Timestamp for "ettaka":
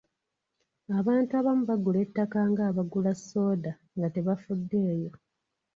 2.05-2.39